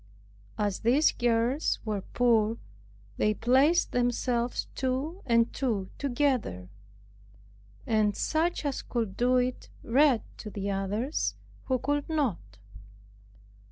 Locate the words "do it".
9.15-9.69